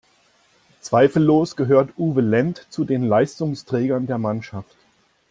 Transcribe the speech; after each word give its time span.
Zweifellos 0.79 1.55
gehört 1.55 1.91
Uwe 1.95 2.21
Lendt 2.21 2.65
zu 2.71 2.85
den 2.85 3.03
Leistungsträgern 3.03 4.07
der 4.07 4.17
Mannschaft. 4.17 4.75